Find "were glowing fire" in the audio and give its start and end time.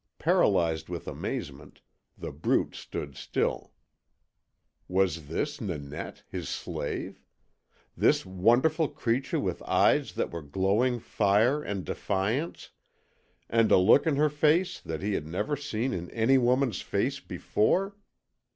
10.31-11.61